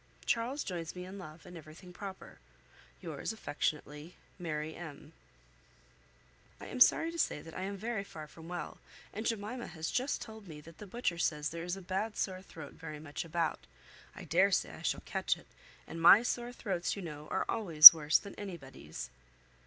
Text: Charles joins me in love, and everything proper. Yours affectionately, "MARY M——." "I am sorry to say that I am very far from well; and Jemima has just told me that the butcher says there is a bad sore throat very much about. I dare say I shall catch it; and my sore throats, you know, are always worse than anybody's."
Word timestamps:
Charles 0.25 0.63
joins 0.63 0.95
me 0.95 1.05
in 1.05 1.19
love, 1.19 1.45
and 1.45 1.55
everything 1.55 1.93
proper. 1.93 2.39
Yours 3.01 3.31
affectionately, 3.31 4.15
"MARY 4.39 4.73
M——." 4.75 5.13
"I 6.59 6.65
am 6.65 6.79
sorry 6.79 7.11
to 7.11 7.19
say 7.19 7.39
that 7.39 7.53
I 7.53 7.61
am 7.61 7.77
very 7.77 8.03
far 8.03 8.25
from 8.25 8.47
well; 8.47 8.79
and 9.13 9.27
Jemima 9.27 9.67
has 9.67 9.91
just 9.91 10.19
told 10.19 10.47
me 10.47 10.59
that 10.61 10.79
the 10.79 10.87
butcher 10.87 11.19
says 11.19 11.49
there 11.51 11.61
is 11.63 11.77
a 11.77 11.83
bad 11.83 12.17
sore 12.17 12.41
throat 12.41 12.73
very 12.73 12.99
much 12.99 13.23
about. 13.23 13.59
I 14.15 14.23
dare 14.23 14.49
say 14.51 14.71
I 14.71 14.81
shall 14.81 15.01
catch 15.05 15.37
it; 15.37 15.45
and 15.85 16.01
my 16.01 16.23
sore 16.23 16.51
throats, 16.51 16.95
you 16.95 17.03
know, 17.03 17.27
are 17.29 17.45
always 17.47 17.93
worse 17.93 18.17
than 18.17 18.33
anybody's." 18.39 19.11